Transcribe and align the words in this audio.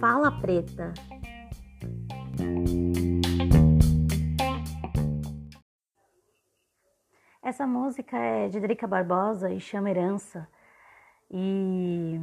Fala 0.00 0.30
Preta. 0.40 0.94
Essa 7.42 7.66
música 7.66 8.16
é 8.16 8.48
de 8.48 8.60
Drica 8.60 8.86
Barbosa 8.86 9.50
e 9.50 9.60
chama 9.60 9.90
Herança. 9.90 10.48
E 11.30 12.20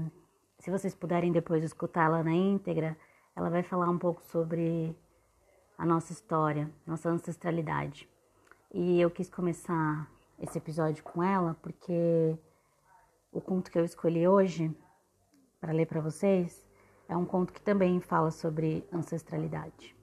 se 0.59 0.71
vocês 0.71 0.95
puderem 0.95 1.31
depois 1.31 1.63
escutá-la 1.63 2.23
na 2.23 2.33
íntegra, 2.33 2.97
ela 3.35 3.49
vai 3.49 3.63
falar 3.63 3.89
um 3.89 3.97
pouco 3.97 4.23
sobre 4.23 4.95
a 5.77 5.85
nossa 5.85 6.11
história, 6.11 6.69
nossa 6.85 7.09
ancestralidade. 7.09 8.09
E 8.73 8.99
eu 8.99 9.11
quis 9.11 9.29
começar 9.29 10.09
esse 10.39 10.57
episódio 10.57 11.03
com 11.03 11.21
ela 11.23 11.55
porque 11.61 12.37
o 13.31 13.41
conto 13.41 13.71
que 13.71 13.77
eu 13.77 13.85
escolhi 13.85 14.27
hoje 14.27 14.75
para 15.59 15.73
ler 15.73 15.85
para 15.85 16.01
vocês 16.01 16.67
é 17.09 17.15
um 17.15 17.25
conto 17.25 17.53
que 17.53 17.61
também 17.61 17.99
fala 17.99 18.31
sobre 18.31 18.87
ancestralidade. 18.91 19.95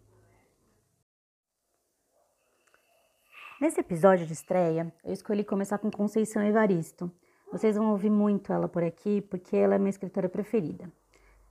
Nesse 3.61 3.81
episódio 3.81 4.27
de 4.27 4.33
estreia, 4.33 4.93
eu 5.05 5.13
escolhi 5.13 5.45
começar 5.45 5.79
com 5.79 5.91
Conceição 5.91 6.43
Evaristo. 6.43 7.11
Vocês 7.53 7.77
vão 7.77 7.93
ouvir 7.93 8.11
muito 8.11 8.53
ela 8.53 8.69
por 8.69 8.83
aqui 8.83 9.21
porque 9.21 9.57
ela 9.57 9.77
é 9.77 9.79
minha 9.79 9.91
escritora 9.91 10.29
preferida. 10.29 10.91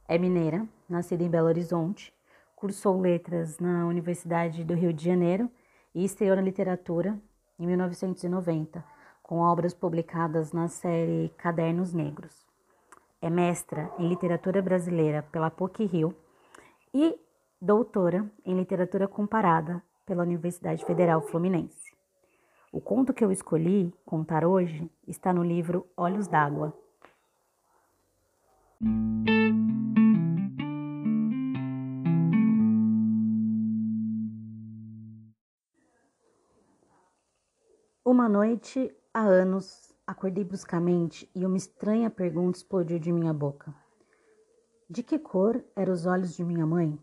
É 0.08 0.18
mineira, 0.18 0.68
nascida 0.88 1.24
em 1.24 1.30
Belo 1.30 1.48
Horizonte, 1.48 2.14
cursou 2.56 3.00
letras 3.00 3.58
na 3.58 3.88
Universidade 3.88 4.64
do 4.64 4.74
Rio 4.74 4.92
de 4.92 5.06
Janeiro 5.06 5.50
e 5.96 6.04
estreou 6.04 6.36
na 6.36 6.42
literatura 6.42 7.18
em 7.60 7.68
1990, 7.68 8.84
com 9.22 9.40
obras 9.40 9.74
publicadas 9.74 10.52
na 10.52 10.68
série 10.68 11.30
Cadernos 11.38 11.94
Negros 11.94 12.44
é 13.24 13.30
mestra 13.30 13.90
em 13.98 14.10
literatura 14.10 14.62
brasileira 14.62 15.24
pela 15.32 15.50
PUC 15.50 15.86
Rio 15.86 16.14
e 16.94 17.18
doutora 17.60 18.30
em 18.46 18.54
literatura 18.54 19.08
comparada 19.08 19.82
pela 20.06 20.24
Universidade 20.24 20.84
Federal 20.84 21.22
Fluminense. 21.22 21.94
O 22.70 22.82
conto 22.82 23.14
que 23.14 23.24
eu 23.24 23.32
escolhi 23.32 23.94
contar 24.06 24.46
hoje 24.46 24.92
está 25.08 25.32
no 25.32 25.42
livro 25.42 25.88
Olhos 25.96 26.28
d'Água. 26.28 26.78
Uma 38.14 38.30
noite 38.30 38.96
há 39.12 39.22
anos 39.22 39.92
Acordei 40.06 40.44
bruscamente 40.44 41.28
e 41.34 41.44
uma 41.48 41.58
estranha 41.58 42.12
pergunta 42.12 42.60
explodiu 42.60 43.00
de 43.00 43.12
minha 43.12 43.34
boca. 43.34 43.74
De 44.88 45.02
que 45.02 45.18
cor 45.18 45.66
eram 45.76 45.94
os 45.94 46.06
olhos 46.06 46.36
de 46.36 46.44
minha 46.44 46.64
mãe? 46.64 46.96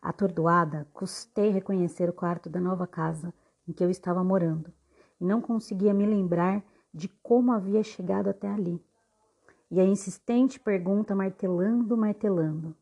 Atordoada, 0.00 0.88
custei 0.94 1.50
reconhecer 1.50 2.08
o 2.08 2.14
quarto 2.14 2.48
da 2.48 2.58
nova 2.58 2.86
casa 2.86 3.34
em 3.68 3.74
que 3.74 3.84
eu 3.84 3.90
estava 3.90 4.24
morando 4.24 4.72
e 5.20 5.24
não 5.26 5.38
conseguia 5.38 5.92
me 5.92 6.06
lembrar 6.06 6.64
de 6.94 7.08
como 7.08 7.52
havia 7.52 7.82
chegado 7.82 8.30
até 8.30 8.48
ali. 8.48 8.82
E 9.70 9.78
a 9.78 9.84
insistente 9.84 10.58
pergunta 10.58 11.14
martelando, 11.14 11.94
martelando: 11.94 12.74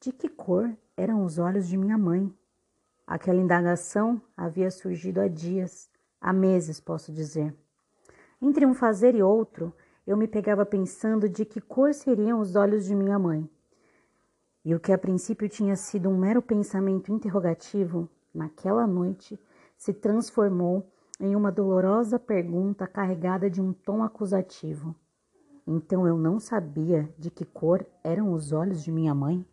de 0.00 0.10
que 0.10 0.28
cor 0.28 0.76
eram 0.96 1.24
os 1.24 1.38
olhos 1.38 1.68
de 1.68 1.76
minha 1.76 1.96
mãe? 1.96 2.36
Aquela 3.06 3.40
indagação 3.40 4.20
havia 4.36 4.72
surgido 4.72 5.20
há 5.20 5.28
dias, 5.28 5.88
há 6.20 6.32
meses, 6.32 6.80
posso 6.80 7.12
dizer. 7.12 7.54
Entre 8.42 8.66
um 8.66 8.74
fazer 8.74 9.14
e 9.14 9.22
outro, 9.22 9.74
eu 10.06 10.16
me 10.16 10.26
pegava 10.26 10.66
pensando 10.66 11.28
de 11.28 11.44
que 11.44 11.60
cor 11.60 11.94
seriam 11.94 12.40
os 12.40 12.56
olhos 12.56 12.84
de 12.84 12.94
minha 12.94 13.18
mãe. 13.18 13.48
E 14.64 14.74
o 14.74 14.80
que 14.80 14.92
a 14.92 14.98
princípio 14.98 15.48
tinha 15.48 15.76
sido 15.76 16.08
um 16.08 16.18
mero 16.18 16.42
pensamento 16.42 17.12
interrogativo, 17.12 18.08
naquela 18.34 18.86
noite 18.86 19.38
se 19.76 19.94
transformou 19.94 20.86
em 21.18 21.36
uma 21.36 21.50
dolorosa 21.52 22.18
pergunta 22.18 22.86
carregada 22.86 23.48
de 23.48 23.60
um 23.60 23.72
tom 23.72 24.02
acusativo. 24.02 24.94
Então 25.66 26.06
eu 26.06 26.16
não 26.16 26.40
sabia 26.40 27.08
de 27.18 27.30
que 27.30 27.44
cor 27.44 27.86
eram 28.02 28.32
os 28.32 28.52
olhos 28.52 28.82
de 28.82 28.90
minha 28.90 29.14
mãe? 29.14 29.44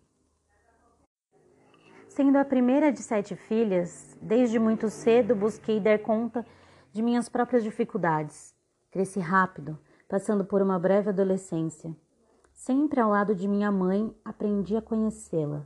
Sendo 2.07 2.38
a 2.38 2.45
primeira 2.45 2.91
de 2.91 3.03
sete 3.03 3.35
filhas, 3.35 4.17
desde 4.22 4.57
muito 4.57 4.89
cedo 4.89 5.35
busquei 5.35 5.79
dar 5.79 5.99
conta 5.99 6.44
de 6.97 7.03
minhas 7.03 7.30
próprias 7.30 7.63
dificuldades 7.63 8.56
Cresci 8.90 9.19
rápido, 9.19 9.78
passando 10.09 10.44
por 10.44 10.63
uma 10.63 10.80
breve 10.80 11.09
adolescência. 11.09 11.96
Sempre 12.52 13.00
ao 13.00 13.12
lado 13.12 13.35
de 13.35 13.47
minha 13.47 13.72
mãe, 13.72 14.12
aprendi 14.25 14.75
a 14.75 14.81
conhecê-la. 14.81 15.63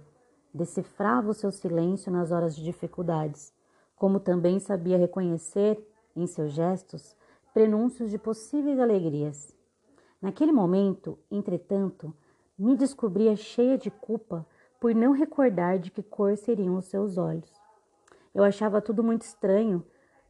Decifrava 0.54 1.30
o 1.30 1.34
seu 1.34 1.50
silêncio 1.50 2.12
nas 2.12 2.32
horas 2.32 2.54
de 2.54 2.62
dificuldades, 2.62 3.54
como 3.96 4.20
também 4.20 4.60
sabia 4.60 4.98
reconhecer, 4.98 5.82
em 6.14 6.28
seus 6.28 6.52
gestos, 6.52 7.16
prenúncios 7.54 8.12
de 8.12 8.18
possíveis 8.18 8.78
alegrias. 8.78 9.56
Naquele 10.22 10.52
momento, 10.52 11.18
entretanto, 11.32 12.14
me 12.60 12.76
descobria 12.76 13.38
cheia 13.38 13.78
de 13.78 13.90
culpa 13.90 14.46
por 14.82 14.94
não 14.94 15.14
recordar 15.14 15.80
de 15.80 15.92
que 15.92 16.04
cor 16.04 16.36
seriam 16.36 16.76
os 16.76 16.86
seus 16.86 17.18
olhos. 17.18 17.50
Eu 18.36 18.44
achava 18.44 18.82
tudo 18.82 19.02
muito 19.02 19.22
estranho 19.22 19.82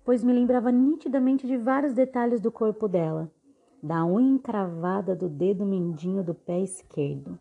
pois 0.04 0.24
me 0.24 0.34
lembrava 0.34 0.72
nitidamente 0.72 1.46
de 1.46 1.58
vários 1.58 1.94
detalhes 1.94 2.42
do 2.42 2.52
corpo 2.52 2.88
dela, 2.88 3.32
da 3.82 4.06
unha 4.06 4.36
encravada 4.36 5.16
do 5.16 5.30
dedo 5.30 5.66
mindinho 5.66 6.24
do 6.24 6.34
pé 6.34 6.60
esquerdo, 6.60 7.38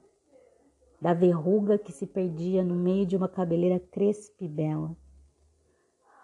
da 1.00 1.15
verruga 1.15 1.78
que 1.78 1.93
se 1.93 2.06
perdia 2.06 2.62
no 2.62 2.75
meio 2.75 3.06
de 3.06 3.16
uma 3.16 3.28
cabeleira 3.28 3.78
crespa 3.78 4.44
e 4.44 4.48
bela. 4.48 4.97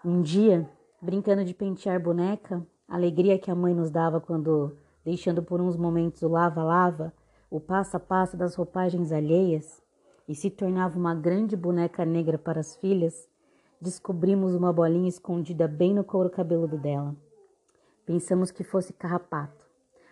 Um 0.05 0.21
dia, 0.21 0.69
brincando 1.01 1.43
de 1.43 1.53
pentear 1.53 2.01
boneca, 2.01 2.65
a 2.87 2.95
alegria 2.95 3.39
que 3.39 3.51
a 3.51 3.55
mãe 3.55 3.73
nos 3.73 3.89
dava 3.89 4.21
quando, 4.21 4.77
deixando 5.03 5.41
por 5.43 5.59
uns 5.59 5.75
momentos 5.75 6.21
o 6.21 6.27
lava-lava, 6.27 7.11
o 7.49 7.59
passo-a-passo 7.59 8.37
das 8.37 8.55
roupagens 8.55 9.11
alheias, 9.11 9.81
e 10.27 10.35
se 10.35 10.49
tornava 10.49 10.97
uma 10.97 11.15
grande 11.15 11.55
boneca 11.55 12.05
negra 12.05 12.37
para 12.37 12.59
as 12.59 12.75
filhas, 12.75 13.27
descobrimos 13.79 14.55
uma 14.55 14.73
bolinha 14.73 15.09
escondida 15.09 15.67
bem 15.67 15.93
no 15.93 16.03
couro 16.03 16.29
cabeludo 16.29 16.77
dela. 16.77 17.15
Pensamos 18.05 18.51
que 18.51 18.63
fosse 18.63 18.93
carrapato. 18.93 19.65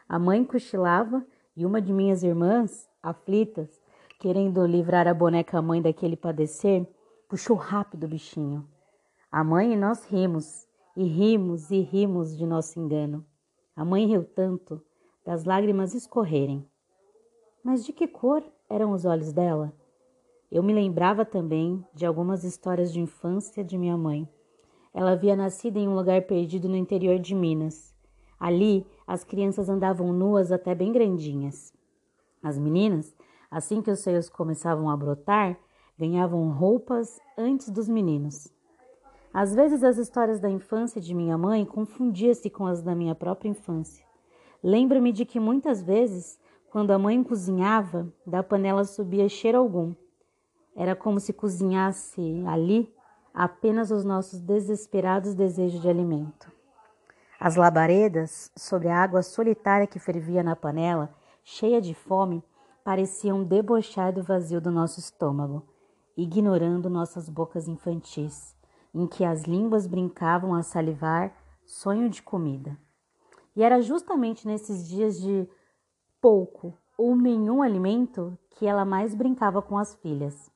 A 0.07 0.19
mãe 0.19 0.43
cochilava 0.43 1.25
e 1.55 1.65
uma 1.65 1.81
de 1.81 1.93
minhas 1.93 2.23
irmãs, 2.23 2.89
aflitas, 3.01 3.81
querendo 4.19 4.65
livrar 4.65 5.07
a 5.07 5.13
boneca 5.13 5.61
mãe 5.61 5.81
daquele 5.81 6.15
padecer, 6.15 6.85
puxou 7.27 7.55
rápido 7.55 8.03
o 8.05 8.09
bichinho. 8.09 8.67
A 9.31 9.43
mãe 9.43 9.73
e 9.73 9.77
nós 9.77 10.05
rimos, 10.05 10.67
e 10.95 11.03
rimos 11.03 11.71
e 11.71 11.79
rimos 11.79 12.37
de 12.37 12.45
nosso 12.45 12.79
engano. 12.79 13.25
A 13.75 13.83
mãe 13.83 14.05
riu 14.05 14.23
tanto 14.23 14.81
das 15.25 15.43
lágrimas 15.43 15.93
escorrerem. 15.93 16.65
Mas 17.63 17.83
de 17.83 17.91
que 17.91 18.07
cor 18.07 18.43
eram 18.69 18.91
os 18.91 19.05
olhos 19.05 19.33
dela? 19.33 19.73
Eu 20.51 20.61
me 20.61 20.73
lembrava 20.73 21.25
também 21.25 21.83
de 21.94 22.06
algumas 22.06 22.44
histórias 22.44 22.94
de 22.94 23.00
infância 23.00 23.63
de 23.63 23.78
minha 23.78 23.97
mãe. 23.97 24.29
Ela 24.94 25.11
havia 25.11 25.35
nascido 25.35 25.78
em 25.78 25.88
um 25.88 25.95
lugar 25.95 26.22
perdido 26.22 26.69
no 26.69 26.78
interior 26.78 27.17
de 27.19 27.33
Minas. 27.33 27.94
Ali, 28.39 28.85
as 29.07 29.23
crianças 29.23 29.69
andavam 29.69 30.13
nuas 30.13 30.51
até 30.51 30.75
bem 30.75 30.91
grandinhas. 30.91 31.73
As 32.44 32.59
meninas, 32.59 33.16
assim 33.50 33.81
que 33.81 33.89
os 33.89 34.00
seios 34.00 34.29
começavam 34.29 34.89
a 34.89 34.95
brotar, 34.95 35.57
ganhavam 35.97 36.50
roupas 36.51 37.19
antes 37.38 37.69
dos 37.69 37.89
meninos. 37.89 38.47
Às 39.33 39.53
vezes 39.53 39.83
as 39.83 39.97
histórias 39.97 40.39
da 40.39 40.50
infância 40.50 41.01
de 41.01 41.13
minha 41.13 41.38
mãe 41.38 41.66
confundiam-se 41.66 42.50
com 42.50 42.67
as 42.67 42.81
da 42.81 42.94
minha 42.94 43.15
própria 43.15 43.50
infância. 43.50 44.06
Lembro-me 44.63 45.12
de 45.12 45.25
que 45.25 45.39
muitas 45.39 45.81
vezes, 45.81 46.39
quando 46.69 46.92
a 46.92 47.00
mãe 47.00 47.21
cozinhava, 47.24 48.07
da 48.25 48.44
panela 48.44 48.83
subia 48.86 49.27
cheiro 49.27 49.57
algum 49.57 49.94
era 50.75 50.95
como 50.95 51.19
se 51.19 51.31
cozinhasse 51.31 52.44
ali 52.48 52.94
apenas 53.33 53.92
os 53.92 54.04
nossos 54.04 54.39
desesperados 54.39 55.33
desejos 55.33 55.81
de 55.81 55.89
alimento. 55.89 56.51
As 57.39 57.56
labaredas, 57.56 58.51
sobre 58.56 58.88
a 58.88 58.98
água 58.98 59.22
solitária 59.22 59.88
que 59.88 60.00
fervia 60.00 60.42
na 60.42 60.56
panela, 60.56 61.13
cheia 61.44 61.81
de 61.81 61.94
fome, 61.94 62.44
pareciam 62.83 63.44
debochar 63.44 64.13
do 64.13 64.24
vazio 64.24 64.62
do 64.62 64.72
nosso 64.72 65.00
estômago, 65.00 65.68
ignorando 66.16 66.89
nossas 66.89 67.28
bocas 67.28 67.68
infantis, 67.68 68.56
em 68.94 69.06
que 69.06 69.25
as 69.25 69.44
línguas 69.44 69.86
brincavam 69.86 70.54
a 70.54 70.63
salivar 70.63 71.36
sonho 71.66 72.10
de 72.10 72.21
comida. 72.21 72.78
E 73.56 73.63
era 73.63 73.81
justamente 73.81 74.48
nesses 74.48 74.88
dias 74.88 75.19
de 75.19 75.48
pouco 76.21 76.78
ou 76.98 77.16
nenhum 77.16 77.62
alimento 77.62 78.38
que 78.51 78.66
ela 78.66 78.86
mais 78.86 79.13
brincava 79.13 79.62
com 79.62 79.78
as 79.78 79.95
filhas. 79.95 80.50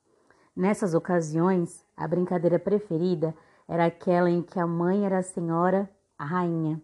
Nessas 0.55 0.93
ocasiões, 0.93 1.85
a 1.95 2.07
brincadeira 2.07 2.59
preferida 2.59 3.35
era 3.67 3.85
aquela 3.85 4.29
em 4.29 4.41
que 4.41 4.59
a 4.59 4.67
mãe 4.67 5.05
era 5.05 5.19
a 5.19 5.23
senhora, 5.23 5.89
a 6.17 6.25
rainha, 6.25 6.81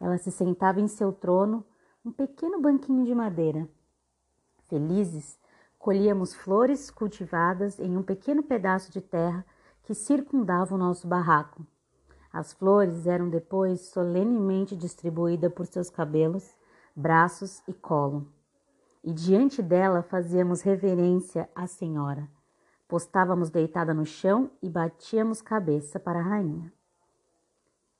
ela 0.00 0.18
se 0.18 0.30
sentava 0.30 0.80
em 0.80 0.88
seu 0.88 1.12
trono, 1.12 1.64
um 2.04 2.12
pequeno 2.12 2.60
banquinho 2.60 3.04
de 3.04 3.14
madeira. 3.14 3.68
Felizes, 4.68 5.38
colhíamos 5.78 6.34
flores 6.34 6.90
cultivadas 6.90 7.78
em 7.78 7.96
um 7.96 8.02
pequeno 8.02 8.42
pedaço 8.42 8.92
de 8.92 9.00
terra 9.00 9.44
que 9.82 9.94
circundava 9.94 10.74
o 10.74 10.78
nosso 10.78 11.06
barraco. 11.06 11.66
As 12.32 12.52
flores 12.52 13.06
eram 13.06 13.30
depois 13.30 13.80
solenemente 13.88 14.76
distribuídas 14.76 15.52
por 15.52 15.66
seus 15.66 15.88
cabelos, 15.88 16.54
braços 16.94 17.62
e 17.66 17.72
colo. 17.72 18.30
E 19.02 19.12
diante 19.12 19.62
dela 19.62 20.02
fazíamos 20.02 20.60
reverência 20.60 21.48
à 21.54 21.66
Senhora. 21.66 22.28
Postávamos 22.88 23.50
deitada 23.50 23.92
no 23.92 24.06
chão 24.06 24.50
e 24.62 24.68
batíamos 24.68 25.42
cabeça 25.42 25.98
para 25.98 26.20
a 26.20 26.22
rainha. 26.22 26.72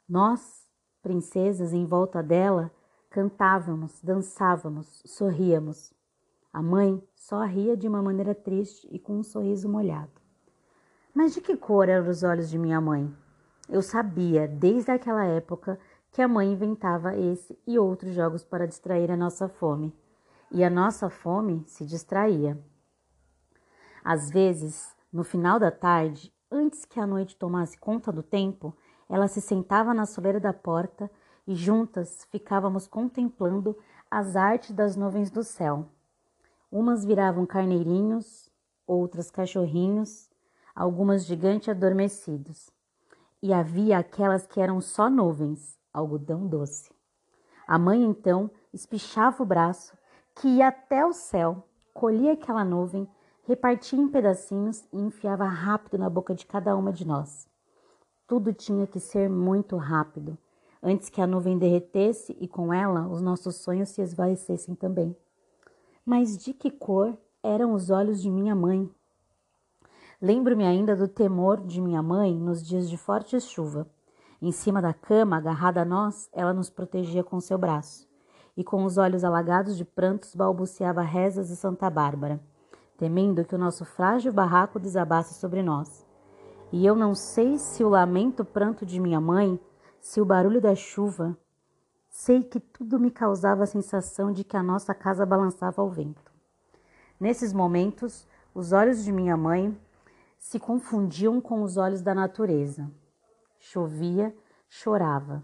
Nós, 0.08 0.70
princesas 1.02 1.72
em 1.72 1.84
volta 1.84 2.22
dela, 2.22 2.70
cantávamos, 3.10 4.00
dançávamos, 4.00 5.02
sorríamos. 5.04 5.92
A 6.52 6.62
mãe 6.62 7.02
só 7.14 7.42
ria 7.44 7.76
de 7.76 7.88
uma 7.88 8.00
maneira 8.00 8.34
triste 8.34 8.86
e 8.90 8.98
com 8.98 9.18
um 9.18 9.22
sorriso 9.22 9.68
molhado. 9.68 10.20
Mas 11.12 11.34
de 11.34 11.40
que 11.40 11.56
cor 11.56 11.88
eram 11.88 12.08
os 12.08 12.22
olhos 12.22 12.48
de 12.48 12.58
minha 12.58 12.80
mãe? 12.80 13.12
Eu 13.68 13.82
sabia, 13.82 14.46
desde 14.46 14.92
aquela 14.92 15.24
época, 15.24 15.78
que 16.12 16.22
a 16.22 16.28
mãe 16.28 16.52
inventava 16.52 17.16
esse 17.16 17.58
e 17.66 17.78
outros 17.78 18.14
jogos 18.14 18.44
para 18.44 18.66
distrair 18.66 19.10
a 19.10 19.16
nossa 19.16 19.48
fome. 19.48 19.92
E 20.52 20.62
a 20.62 20.70
nossa 20.70 21.10
fome 21.10 21.64
se 21.66 21.84
distraía. 21.84 22.56
Às 24.08 24.30
vezes, 24.30 24.94
no 25.12 25.24
final 25.24 25.58
da 25.58 25.72
tarde, 25.72 26.32
antes 26.48 26.84
que 26.84 27.00
a 27.00 27.06
noite 27.08 27.34
tomasse 27.34 27.76
conta 27.76 28.12
do 28.12 28.22
tempo, 28.22 28.72
ela 29.08 29.26
se 29.26 29.40
sentava 29.40 29.92
na 29.92 30.06
soleira 30.06 30.38
da 30.38 30.52
porta 30.52 31.10
e 31.44 31.56
juntas 31.56 32.24
ficávamos 32.30 32.86
contemplando 32.86 33.76
as 34.08 34.36
artes 34.36 34.70
das 34.70 34.94
nuvens 34.94 35.28
do 35.28 35.42
céu. 35.42 35.88
Umas 36.70 37.04
viravam 37.04 37.44
carneirinhos, 37.44 38.48
outras 38.86 39.28
cachorrinhos, 39.28 40.30
algumas 40.72 41.26
gigantes 41.26 41.68
adormecidos. 41.68 42.70
E 43.42 43.52
havia 43.52 43.98
aquelas 43.98 44.46
que 44.46 44.60
eram 44.60 44.80
só 44.80 45.10
nuvens, 45.10 45.76
algodão 45.92 46.46
doce. 46.46 46.94
A 47.66 47.76
mãe 47.76 48.04
então 48.04 48.52
espichava 48.72 49.42
o 49.42 49.46
braço, 49.46 49.98
que 50.32 50.46
ia 50.46 50.68
até 50.68 51.04
o 51.04 51.12
céu, 51.12 51.66
colhia 51.92 52.34
aquela 52.34 52.64
nuvem, 52.64 53.08
repartia 53.46 53.98
em 53.98 54.08
pedacinhos 54.08 54.84
e 54.92 54.98
enfiava 54.98 55.44
rápido 55.44 55.96
na 55.96 56.10
boca 56.10 56.34
de 56.34 56.44
cada 56.44 56.76
uma 56.76 56.92
de 56.92 57.06
nós. 57.06 57.48
Tudo 58.26 58.52
tinha 58.52 58.88
que 58.88 58.98
ser 58.98 59.30
muito 59.30 59.76
rápido, 59.76 60.36
antes 60.82 61.08
que 61.08 61.20
a 61.20 61.28
nuvem 61.28 61.56
derretesse 61.56 62.36
e 62.40 62.48
com 62.48 62.74
ela 62.74 63.06
os 63.06 63.22
nossos 63.22 63.54
sonhos 63.56 63.90
se 63.90 64.02
esvaecessem 64.02 64.74
também. 64.74 65.16
Mas 66.04 66.36
de 66.36 66.52
que 66.52 66.72
cor 66.72 67.16
eram 67.40 67.72
os 67.72 67.88
olhos 67.88 68.20
de 68.20 68.28
minha 68.28 68.54
mãe? 68.54 68.90
Lembro-me 70.20 70.64
ainda 70.64 70.96
do 70.96 71.06
temor 71.06 71.60
de 71.60 71.80
minha 71.80 72.02
mãe 72.02 72.34
nos 72.36 72.66
dias 72.66 72.90
de 72.90 72.96
forte 72.96 73.38
chuva. 73.38 73.88
Em 74.42 74.50
cima 74.50 74.82
da 74.82 74.92
cama, 74.92 75.36
agarrada 75.36 75.82
a 75.82 75.84
nós, 75.84 76.28
ela 76.32 76.52
nos 76.52 76.68
protegia 76.68 77.22
com 77.22 77.40
seu 77.40 77.56
braço, 77.56 78.08
e 78.56 78.64
com 78.64 78.84
os 78.84 78.98
olhos 78.98 79.22
alagados 79.22 79.76
de 79.76 79.84
prantos 79.84 80.34
balbuciava 80.34 81.02
rezas 81.02 81.48
de 81.48 81.54
Santa 81.56 81.88
Bárbara, 81.88 82.40
temendo 82.96 83.44
que 83.44 83.54
o 83.54 83.58
nosso 83.58 83.84
frágil 83.84 84.32
barraco 84.32 84.78
desabasse 84.78 85.34
sobre 85.34 85.62
nós. 85.62 86.06
E 86.72 86.84
eu 86.84 86.94
não 86.94 87.14
sei 87.14 87.58
se 87.58 87.84
o 87.84 87.88
lamento 87.88 88.44
pranto 88.44 88.84
de 88.84 88.98
minha 88.98 89.20
mãe, 89.20 89.60
se 90.00 90.20
o 90.20 90.24
barulho 90.24 90.60
da 90.60 90.74
chuva, 90.74 91.36
sei 92.08 92.42
que 92.42 92.58
tudo 92.58 92.98
me 92.98 93.10
causava 93.10 93.62
a 93.62 93.66
sensação 93.66 94.32
de 94.32 94.42
que 94.42 94.56
a 94.56 94.62
nossa 94.62 94.94
casa 94.94 95.26
balançava 95.26 95.82
ao 95.82 95.90
vento. 95.90 96.32
Nesses 97.20 97.52
momentos, 97.52 98.26
os 98.54 98.72
olhos 98.72 99.04
de 99.04 99.12
minha 99.12 99.36
mãe 99.36 99.76
se 100.38 100.58
confundiam 100.58 101.40
com 101.40 101.62
os 101.62 101.76
olhos 101.76 102.02
da 102.02 102.14
natureza. 102.14 102.90
Chovia, 103.58 104.34
chorava, 104.68 105.42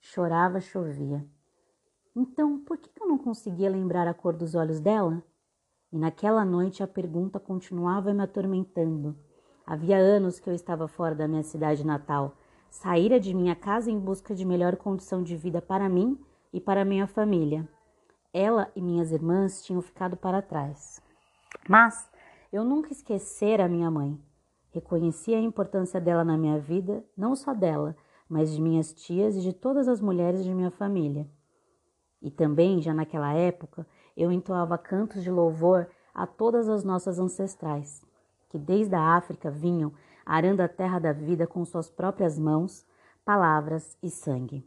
chorava, 0.00 0.60
chovia. 0.60 1.24
Então, 2.14 2.58
por 2.58 2.76
que 2.76 2.90
eu 3.00 3.08
não 3.08 3.16
conseguia 3.16 3.70
lembrar 3.70 4.06
a 4.06 4.14
cor 4.14 4.34
dos 4.34 4.54
olhos 4.54 4.80
dela? 4.80 5.22
E 5.92 5.98
naquela 5.98 6.44
noite 6.44 6.82
a 6.82 6.86
pergunta 6.86 7.38
continuava 7.38 8.14
me 8.14 8.22
atormentando. 8.22 9.14
Havia 9.66 9.98
anos 9.98 10.40
que 10.40 10.48
eu 10.48 10.54
estava 10.54 10.88
fora 10.88 11.14
da 11.14 11.28
minha 11.28 11.42
cidade 11.42 11.86
natal, 11.86 12.34
saíra 12.70 13.20
de 13.20 13.34
minha 13.34 13.54
casa 13.54 13.90
em 13.90 13.98
busca 13.98 14.34
de 14.34 14.44
melhor 14.44 14.76
condição 14.76 15.22
de 15.22 15.36
vida 15.36 15.60
para 15.60 15.88
mim 15.90 16.18
e 16.50 16.60
para 16.60 16.84
minha 16.84 17.06
família. 17.06 17.68
Ela 18.32 18.72
e 18.74 18.80
minhas 18.80 19.12
irmãs 19.12 19.62
tinham 19.62 19.82
ficado 19.82 20.16
para 20.16 20.40
trás. 20.40 21.02
Mas 21.68 22.10
eu 22.50 22.64
nunca 22.64 22.90
esquecera 22.90 23.68
minha 23.68 23.90
mãe. 23.90 24.18
Reconheci 24.70 25.34
a 25.34 25.40
importância 25.40 26.00
dela 26.00 26.24
na 26.24 26.38
minha 26.38 26.58
vida, 26.58 27.04
não 27.14 27.36
só 27.36 27.52
dela, 27.52 27.94
mas 28.26 28.50
de 28.50 28.62
minhas 28.62 28.94
tias 28.94 29.36
e 29.36 29.42
de 29.42 29.52
todas 29.52 29.86
as 29.86 30.00
mulheres 30.00 30.42
de 30.42 30.54
minha 30.54 30.70
família. 30.70 31.28
E 32.22 32.30
também, 32.30 32.80
já 32.80 32.94
naquela 32.94 33.34
época, 33.34 33.86
eu 34.16 34.32
entoava 34.32 34.76
cantos 34.78 35.22
de 35.22 35.30
louvor 35.30 35.88
a 36.14 36.26
todas 36.26 36.68
as 36.68 36.84
nossas 36.84 37.18
ancestrais 37.18 38.02
que 38.52 38.58
desde 38.58 38.94
a 38.94 39.16
África 39.16 39.50
vinham 39.50 39.90
arando 40.26 40.60
a 40.60 40.68
terra 40.68 40.98
da 40.98 41.10
vida 41.10 41.46
com 41.46 41.64
suas 41.64 41.90
próprias 41.90 42.38
mãos, 42.38 42.86
palavras 43.24 43.96
e 44.02 44.10
sangue. 44.10 44.62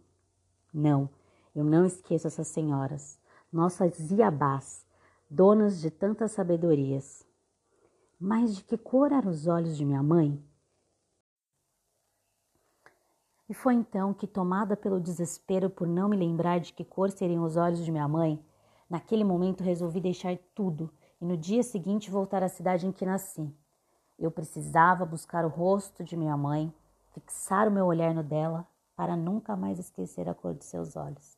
Não, 0.74 1.08
eu 1.56 1.64
não 1.64 1.86
esqueço 1.86 2.26
essas 2.26 2.48
senhoras, 2.48 3.20
nossas 3.54 4.12
iabás, 4.12 4.84
donas 5.30 5.80
de 5.80 5.92
tantas 5.92 6.32
sabedorias. 6.32 7.24
Mas 8.20 8.56
de 8.56 8.64
que 8.64 8.76
cor 8.76 9.12
eram 9.12 9.30
os 9.30 9.46
olhos 9.46 9.78
de 9.78 9.86
minha 9.86 10.02
mãe? 10.02 10.44
E 13.48 13.54
foi 13.54 13.76
então 13.76 14.16
que, 14.16 14.26
tomada 14.26 14.76
pelo 14.76 15.00
desespero 15.00 15.70
por 15.70 15.86
não 15.86 16.10
me 16.10 16.18
lembrar 16.18 16.60
de 16.60 16.74
que 16.74 16.84
cor 16.84 17.12
seriam 17.12 17.44
os 17.44 17.56
olhos 17.56 17.86
de 17.86 17.92
minha 17.92 18.08
mãe, 18.08 18.44
naquele 18.90 19.24
momento 19.24 19.64
resolvi 19.64 20.00
deixar 20.00 20.38
tudo 20.54 20.92
e 21.20 21.26
no 21.26 21.38
dia 21.38 21.64
seguinte 21.64 22.12
voltar 22.12 22.44
à 22.44 22.50
cidade 22.50 22.86
em 22.86 22.92
que 22.92 23.06
nasci. 23.06 23.54
Eu 24.18 24.32
precisava 24.32 25.06
buscar 25.06 25.46
o 25.46 25.50
rosto 25.50 26.04
de 26.04 26.16
minha 26.16 26.38
mãe, 26.38 26.74
fixar 27.14 27.68
o 27.68 27.72
meu 27.72 27.86
olhar 27.86 28.14
no 28.14 28.24
dela, 28.24 28.68
para 28.96 29.16
nunca 29.16 29.56
mais 29.56 29.78
esquecer 29.78 30.30
a 30.30 30.34
cor 30.34 30.54
de 30.54 30.64
seus 30.64 30.96
olhos. 30.96 31.38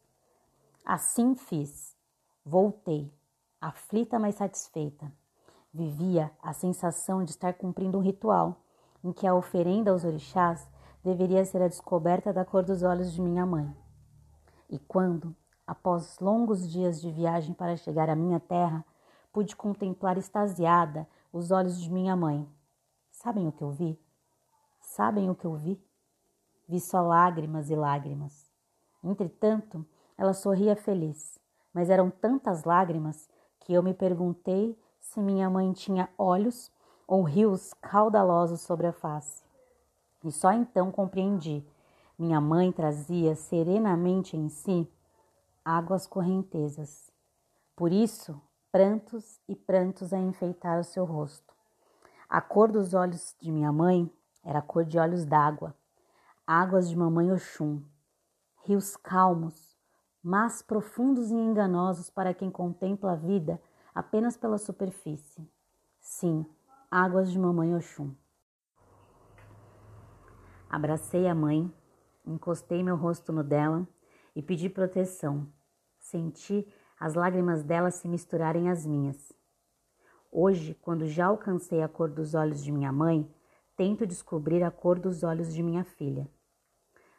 Assim 0.86 1.36
fiz. 1.36 1.96
Voltei, 2.46 3.12
aflita 3.60 4.20
mas 4.20 4.36
satisfeita. 4.36 5.12
Vivia 5.74 6.32
a 6.42 6.54
sensação 6.54 7.24
de 7.24 7.32
estar 7.32 7.54
cumprindo 7.56 7.98
um 7.98 8.02
ritual 8.02 8.62
em 9.04 9.12
que 9.12 9.28
a 9.28 9.36
oferenda 9.36 9.92
aos 9.92 10.04
orixás 10.04 10.68
deveria 11.04 11.44
ser 11.46 11.62
a 11.62 11.68
descoberta 11.68 12.32
da 12.32 12.46
cor 12.46 12.64
dos 12.64 12.84
olhos 12.84 13.12
de 13.12 13.22
minha 13.22 13.46
mãe. 13.46 13.76
E 14.70 14.80
quando, 14.80 15.36
após 15.68 16.18
longos 16.20 16.72
dias 16.72 17.00
de 17.02 17.12
viagem 17.12 17.54
para 17.54 17.78
chegar 17.78 18.10
à 18.10 18.16
minha 18.16 18.40
terra, 18.40 18.84
pude 19.32 19.56
contemplar 19.56 20.18
extasiada 20.18 21.08
os 21.32 21.52
olhos 21.52 21.80
de 21.80 21.92
minha 21.92 22.16
mãe, 22.16 22.48
Sabem 23.20 23.48
o 23.48 23.52
que 23.52 23.64
eu 23.64 23.72
vi? 23.72 24.00
Sabem 24.80 25.28
o 25.28 25.34
que 25.34 25.46
eu 25.46 25.56
vi? 25.56 25.82
Vi 26.68 26.80
só 26.80 27.02
lágrimas 27.02 27.72
e 27.72 27.76
lágrimas. 27.76 28.46
Entretanto, 29.04 29.84
ela 30.16 30.34
sorria 30.34 30.76
feliz, 30.76 31.40
mas 31.74 31.90
eram 31.90 32.12
tantas 32.12 32.64
lágrimas 32.64 33.28
que 33.62 33.74
eu 33.74 33.82
me 33.82 33.92
perguntei 33.92 34.80
se 35.00 35.20
minha 35.20 35.50
mãe 35.50 35.74
tinha 35.74 36.08
olhos 36.16 36.72
ou 37.08 37.24
rios 37.24 37.74
caudalosos 37.82 38.62
sobre 38.62 38.86
a 38.86 38.94
face. 38.94 39.44
E 40.24 40.32
só 40.32 40.54
então 40.54 40.92
compreendi. 40.92 41.66
Minha 42.20 42.40
mãe 42.40 42.72
trazia 42.72 43.36
serenamente 43.36 44.38
em 44.38 44.48
si 44.48 44.88
águas 45.68 46.08
correntezas. 46.08 47.12
Por 47.76 47.92
isso, 47.92 48.42
prantos 48.72 49.42
e 49.50 49.54
prantos 49.54 50.14
a 50.14 50.18
enfeitar 50.18 50.80
o 50.80 50.84
seu 50.84 51.04
rosto. 51.04 51.54
A 52.30 52.40
cor 52.40 52.72
dos 52.72 52.94
olhos 52.94 53.36
de 53.42 53.52
minha 53.52 53.70
mãe 53.74 54.10
era 54.46 54.62
cor 54.62 54.86
de 54.86 54.98
olhos 54.98 55.26
d'água, 55.26 55.76
águas 56.46 56.88
de 56.88 56.96
mamãe 56.96 57.34
Oxum, 57.34 57.84
rios 58.64 58.96
calmos, 58.96 59.78
mas 60.24 60.62
profundos 60.62 61.32
e 61.32 61.36
enganosos 61.36 62.10
para 62.10 62.34
quem 62.34 62.50
contempla 62.50 63.12
a 63.12 63.16
vida 63.16 63.62
apenas 63.94 64.38
pela 64.38 64.58
superfície. 64.58 65.46
Sim, 66.00 66.46
águas 66.90 67.30
de 67.30 67.38
mamãe 67.38 67.76
Oxum. 67.76 68.16
Abracei 70.70 71.28
a 71.28 71.36
mãe, 71.36 71.70
encostei 72.26 72.82
meu 72.82 72.96
rosto 72.96 73.34
no 73.34 73.44
dela 73.44 73.86
e 74.34 74.42
pedi 74.42 74.70
proteção. 74.70 75.57
Senti 76.10 76.66
as 76.98 77.16
lágrimas 77.16 77.64
dela 77.64 77.92
se 77.92 78.08
misturarem 78.08 78.70
às 78.70 78.86
minhas. 78.86 79.34
Hoje, 80.32 80.74
quando 80.76 81.06
já 81.06 81.26
alcancei 81.26 81.84
a 81.84 81.88
cor 81.90 82.10
dos 82.10 82.34
olhos 82.34 82.64
de 82.64 82.72
minha 82.72 82.94
mãe, 82.94 83.30
tento 83.76 84.08
descobrir 84.08 84.64
a 84.64 84.72
cor 84.72 84.98
dos 84.98 85.22
olhos 85.22 85.54
de 85.54 85.62
minha 85.62 85.84
filha. 85.84 86.26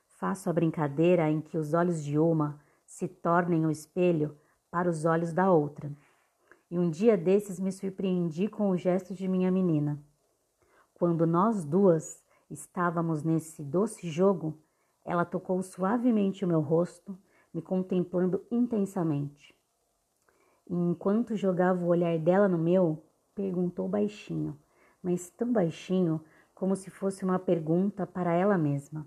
Faço 0.06 0.48
a 0.48 0.54
brincadeira 0.54 1.30
em 1.30 1.38
que 1.38 1.58
os 1.58 1.74
olhos 1.74 2.02
de 2.02 2.18
uma 2.18 2.58
se 2.86 3.06
tornem 3.06 3.66
o 3.66 3.70
espelho 3.70 4.34
para 4.70 4.88
os 4.88 5.04
olhos 5.04 5.34
da 5.34 5.52
outra. 5.52 5.92
E 6.70 6.78
um 6.78 6.88
dia 6.88 7.14
desses 7.14 7.60
me 7.60 7.70
surpreendi 7.70 8.48
com 8.48 8.70
o 8.70 8.76
gesto 8.76 9.12
de 9.12 9.28
minha 9.28 9.50
menina. 9.50 10.02
Quando 10.94 11.26
nós 11.26 11.62
duas 11.62 12.24
estávamos 12.48 13.22
nesse 13.22 13.62
doce 13.62 14.08
jogo, 14.08 14.58
ela 15.04 15.26
tocou 15.26 15.62
suavemente 15.62 16.42
o 16.42 16.48
meu 16.48 16.62
rosto, 16.62 17.18
me 17.52 17.62
contemplando 17.62 18.44
intensamente. 18.50 19.54
E 20.68 20.74
enquanto 20.74 21.36
jogava 21.36 21.82
o 21.82 21.88
olhar 21.88 22.18
dela 22.18 22.48
no 22.48 22.58
meu, 22.58 23.02
perguntou 23.34 23.88
baixinho, 23.88 24.58
mas 25.02 25.30
tão 25.30 25.52
baixinho 25.52 26.20
como 26.54 26.74
se 26.74 26.90
fosse 26.90 27.24
uma 27.24 27.38
pergunta 27.38 28.06
para 28.06 28.32
ela 28.32 28.58
mesma, 28.58 29.06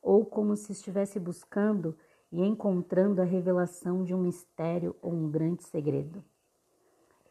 ou 0.00 0.24
como 0.24 0.54
se 0.56 0.72
estivesse 0.72 1.18
buscando 1.18 1.96
e 2.30 2.40
encontrando 2.42 3.20
a 3.20 3.24
revelação 3.24 4.04
de 4.04 4.14
um 4.14 4.20
mistério 4.20 4.94
ou 5.02 5.12
um 5.12 5.30
grande 5.30 5.64
segredo. 5.64 6.22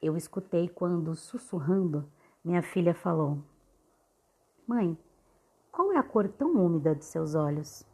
Eu 0.01 0.17
escutei 0.17 0.67
quando, 0.67 1.15
sussurrando, 1.15 2.11
minha 2.43 2.61
filha 2.63 2.93
falou: 2.93 3.37
Mãe, 4.65 4.97
qual 5.71 5.91
é 5.91 5.97
a 5.97 6.03
cor 6.03 6.27
tão 6.27 6.55
úmida 6.55 6.95
de 6.95 7.05
seus 7.05 7.35
olhos? 7.35 7.85